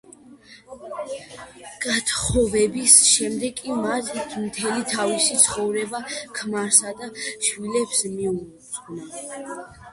გათხოვების 1.83 2.95
შემდეგ 3.09 3.61
კი 3.61 3.77
მან 3.83 4.09
მთელი 4.47 4.87
თავისი 4.95 5.39
ცხოვრება 5.45 6.03
ქმარსა 6.41 6.97
და 7.05 7.13
შვილებს 7.23 8.05
მიუძღვნა. 8.19 9.59